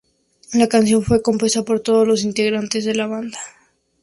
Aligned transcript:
La 0.53 0.67
canción 0.67 1.03
fue 1.03 1.21
compuesta 1.21 1.61
por 1.61 1.79
todo 1.81 2.05
los 2.05 2.23
integrantes 2.23 2.85
de 2.85 2.95
la 2.95 3.05
banda. 3.05 3.37